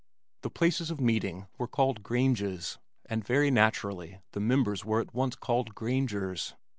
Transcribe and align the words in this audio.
The 0.41 0.49
places 0.49 0.89
of 0.89 0.99
meeting 0.99 1.45
were 1.59 1.67
called 1.67 2.01
"Granges" 2.01 2.79
and 3.05 3.23
very 3.23 3.51
naturally 3.51 4.17
the 4.31 4.39
members 4.39 4.83
were 4.83 4.99
at 4.99 5.13
once 5.13 5.35
called 5.35 5.75
"Grangers." 5.75 6.55